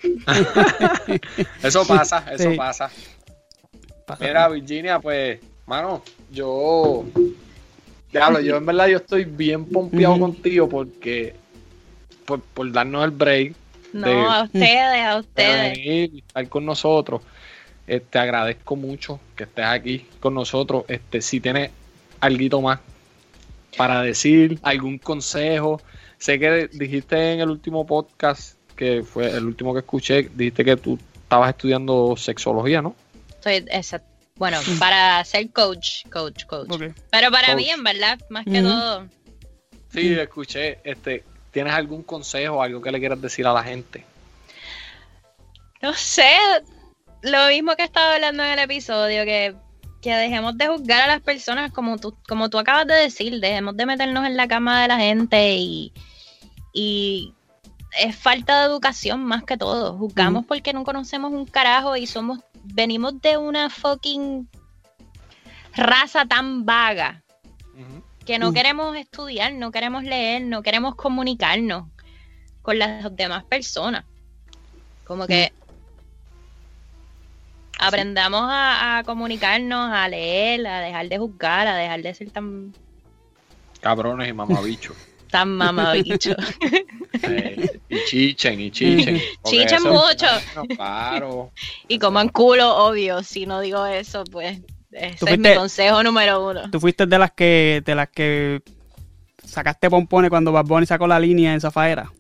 [1.63, 2.57] Eso pasa, eso Sí.
[2.57, 2.91] pasa.
[4.07, 4.25] Pasa.
[4.25, 7.05] Mira, Virginia, pues, mano, yo.
[8.11, 11.35] Diablo, yo en verdad yo estoy bien pompeado contigo porque.
[12.25, 13.55] Por, por darnos el break,
[13.93, 15.71] No, de- a ustedes, a de ustedes.
[15.79, 17.23] venir y estar con nosotros.
[17.87, 20.85] Eh, te agradezco mucho que estés aquí con nosotros.
[20.89, 21.71] Este, si tienes
[22.21, 22.79] algo más
[23.77, 25.81] para decir, algún consejo.
[26.19, 30.77] Sé que dijiste en el último podcast, que fue el último que escuché, dijiste que
[30.77, 32.95] tú estabas estudiando sexología, ¿no?
[33.31, 34.03] Estoy, esa-
[34.37, 36.69] bueno, para ser coach, coach, coach.
[37.11, 37.57] Pero para Coach.
[37.57, 39.07] mí, en verdad, más que todo,
[39.93, 40.79] Sí, escuché.
[40.85, 44.05] Este, ¿Tienes algún consejo, algo que le quieras decir a la gente?
[45.83, 46.37] no sé,
[47.23, 49.55] lo mismo que estaba hablando en el episodio, que,
[50.03, 53.77] que dejemos de juzgar a las personas como tú, como tú acabas de decir, dejemos
[53.77, 55.93] de meternos en la cama de la gente y,
[56.73, 57.35] y
[57.99, 59.97] es falta de educación más que todo.
[59.97, 64.49] Juzgamos porque no conocemos un carajo y somos, venimos de una fucking
[65.75, 67.23] raza tan vaga.
[68.25, 68.55] Que no Mm.
[68.55, 71.89] queremos estudiar, no queremos leer, no queremos comunicarnos
[72.63, 74.05] con las demás personas.
[75.05, 75.53] Como que
[77.79, 82.73] aprendamos a, a comunicarnos, a leer, a dejar de juzgar, a dejar de ser tan,
[83.81, 84.97] Cabrones y mamabichos.
[85.31, 86.33] tan mamabicho.
[87.23, 89.21] Eh, y chichen, y chichen.
[89.45, 90.27] Chichen mucho.
[90.55, 91.51] no, claro.
[91.89, 93.23] y coman culo, obvio.
[93.23, 94.61] Si no digo eso, pues
[94.93, 96.71] ese Tú es mi consejo número uno.
[96.71, 98.63] Tú fuiste de las que de las que
[99.45, 102.11] sacaste pompones cuando Bad Bunny sacó la línea en Zafaera.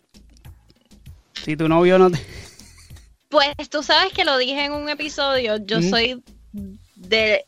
[1.44, 2.18] Si tu novio no te...
[3.28, 5.88] Pues tú sabes que lo dije en un episodio, yo Ujú.
[5.88, 6.22] soy
[6.96, 7.44] de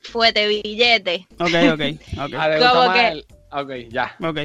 [0.00, 1.26] fuete billete.
[1.38, 1.80] Ok, ok,
[2.24, 2.32] ok.
[2.38, 4.16] Ah, gusta Como que- el- Ok, ya.
[4.20, 4.38] Ok.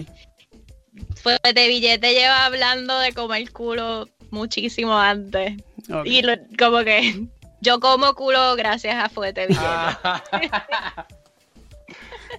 [1.15, 5.53] Fuerte Billete lleva hablando de comer culo muchísimo antes.
[5.89, 6.05] Ok.
[6.05, 7.25] Y lo- como que
[7.67, 9.65] yo como culo gracias a Fuerte Billete.
[9.67, 10.23] Ah.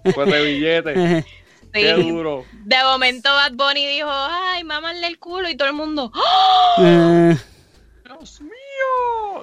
[0.05, 1.25] De billete.
[1.73, 2.45] Qué duro.
[2.65, 6.83] De momento Bad Bunny dijo, ay, mámanle el culo y todo el mundo, ¡Oh!
[6.83, 7.37] Eh,
[8.05, 8.53] Dios mío.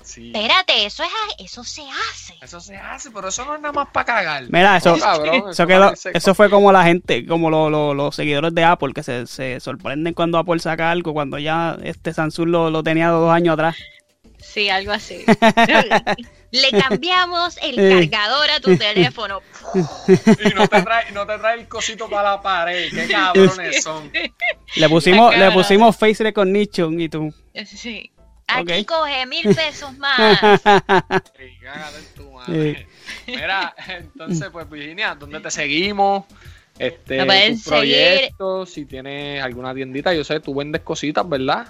[0.03, 0.31] Sí.
[0.35, 2.35] espérate, eso es eso se hace.
[2.41, 4.43] Eso se hace, pero eso no es nada más para cagar.
[4.49, 8.63] Mira, eso, cabrón, eso, eso fue como la gente, como lo- lo- los seguidores de
[8.63, 12.83] Apple, que se, se sorprenden cuando Apple saca algo, cuando ya este Samsung lo, lo
[12.83, 13.75] tenía dos años atrás.
[14.45, 15.25] Sí, algo así.
[16.51, 17.75] Le cambiamos el
[18.09, 19.41] cargador a tu teléfono.
[19.75, 22.89] Y no te trae, no te trae el cosito para la pared.
[22.91, 24.09] Qué cabrones son.
[24.75, 27.33] Le pusimos, le pusimos Face Recognition y tú.
[27.65, 28.11] Sí.
[28.47, 30.39] Aquí coge mil pesos más.
[31.33, 32.87] En tu madre.
[33.25, 33.31] Sí.
[33.31, 36.25] Mira, entonces, pues Virginia, ¿dónde te seguimos?
[36.77, 37.63] Este, tus seguir.
[37.65, 41.67] proyectos, si tienes alguna tiendita, yo sé, tú vendes cositas, ¿verdad?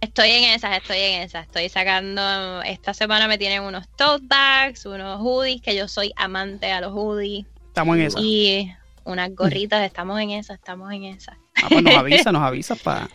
[0.00, 1.46] Estoy en esas, estoy en esas.
[1.46, 6.70] Estoy sacando, esta semana me tienen unos tote bags, unos hoodies, que yo soy amante
[6.70, 7.46] a los hoodies.
[7.68, 8.20] Estamos en esa.
[8.20, 8.72] Y
[9.04, 11.36] unas gorritas, estamos en esas, estamos en esas.
[11.56, 13.08] Ah, pues nos avisa, nos avisa para.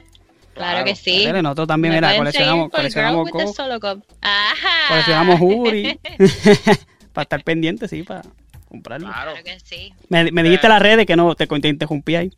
[0.54, 1.28] Claro, que sí.
[1.42, 4.02] Nosotros también, Me mira, coleccionamos, coleccionamos, co-.
[4.22, 4.88] Ajá.
[4.88, 6.00] coleccionamos Uri.
[7.14, 8.24] para estar pendiente, sí, para
[8.68, 9.08] comprarlo.
[9.08, 9.34] Claro.
[9.34, 9.94] Claro que sí.
[10.10, 12.32] Me, me dijiste las redes que no te, te interrumpí ahí.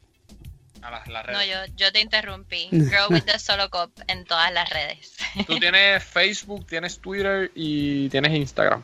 [0.90, 1.50] A las, las No, redes.
[1.70, 2.68] yo, yo te interrumpí.
[2.72, 5.16] Girl with the Solo Cup en todas las redes.
[5.46, 8.82] Tú tienes Facebook, tienes Twitter y tienes Instagram.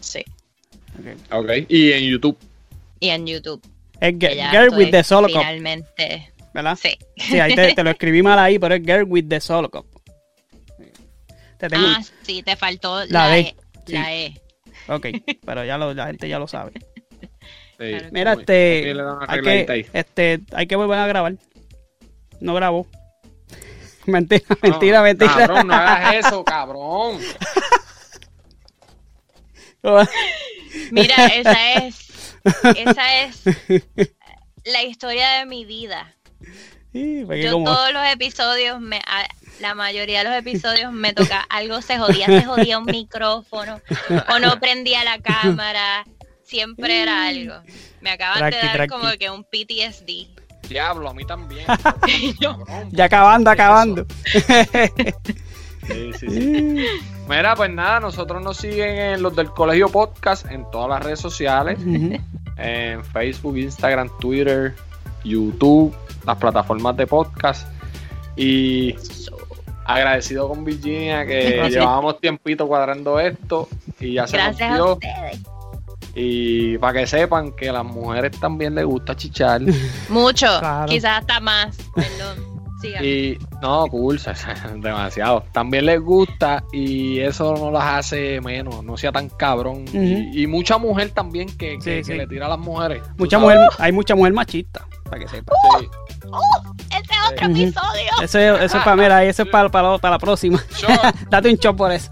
[0.00, 0.24] Sí.
[0.98, 1.32] Ok.
[1.32, 1.50] Ok.
[1.68, 2.38] Y en YouTube.
[3.00, 3.62] Y en YouTube.
[4.00, 6.32] Es Girl, with the Solo Cup, Finalmente.
[6.54, 6.76] ¿verdad?
[6.80, 6.96] Sí.
[7.16, 9.68] Sí, ahí te, te lo escribí mal ahí, pero es Girl with the Solo.
[11.58, 13.38] Te tengo, Ah, sí, te faltó La la, D.
[13.40, 13.56] E.
[13.86, 13.92] Sí.
[13.92, 14.40] La E.
[14.88, 15.06] Ok,
[15.44, 16.72] pero ya lo, la gente ya lo sabe.
[17.82, 17.96] Sí.
[18.12, 18.94] Mira, este,
[19.28, 21.34] hay que, este, hay que volver a grabar.
[22.40, 22.86] No grabó.
[24.06, 25.34] Mentira, No, mentira, mentira.
[25.34, 27.18] Cabrón, no hagas eso, cabrón.
[30.90, 32.36] Mira, esa es.
[32.76, 33.42] Esa es
[34.64, 36.14] la historia de mi vida.
[36.92, 39.28] Sí, Yo como- todos los episodios, me, a-
[39.60, 43.80] la mayoría de los episodios me toca algo, se jodía, se jodía un micrófono
[44.28, 46.04] o no prendía la cámara,
[46.52, 47.54] siempre era algo.
[48.00, 48.94] Me acaban Tranqui, de dar tranqui.
[48.94, 50.68] como que un PTSD.
[50.68, 51.66] Diablo, a mí también.
[52.06, 54.06] Y yo, Cabrón, Ya acabando, ¿qué es acabando.
[55.86, 56.86] Sí, sí, sí.
[57.28, 61.20] Mira, pues nada, nosotros nos siguen en los del Colegio Podcast en todas las redes
[61.20, 61.78] sociales,
[62.56, 64.74] en Facebook, Instagram, Twitter,
[65.24, 65.94] YouTube,
[66.26, 67.66] las plataformas de podcast.
[68.36, 68.94] Y
[69.84, 73.68] agradecido con Virginia que llevábamos tiempito cuadrando esto
[74.00, 74.92] y ya se gracias a rompió.
[74.94, 75.40] ustedes.
[76.14, 79.60] Y para que sepan que a las mujeres también les gusta chichar.
[80.08, 80.86] Mucho, Claro.
[80.86, 81.76] quizás hasta más.
[81.94, 82.52] Perdón.
[83.00, 84.20] Y no, cool,
[84.78, 85.44] demasiado.
[85.52, 89.84] También les gusta y eso no las hace menos, no sea tan cabrón.
[89.92, 92.14] Y, y mucha mujer también que, que- Sí, que sí.
[92.14, 93.00] le tira a las mujeres.
[93.16, 95.52] Mucha mujer, hay mucha mujer machista, para que sepa.
[95.78, 95.86] Sí.
[96.90, 97.56] Ese otro Ujú.
[97.60, 98.10] episodio.
[98.20, 100.60] Eso, eso es para, mira, eso es para, para, para la próxima.
[101.30, 102.10] Date un shot por eso.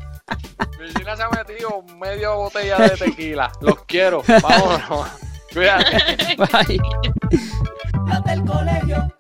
[0.91, 3.53] Virginia se ha metido media botella de tequila.
[3.61, 4.23] Los quiero.
[4.43, 5.09] Vámonos.
[5.53, 6.37] Cuídate.
[6.37, 6.81] Bye.
[8.47, 9.13] Colegio.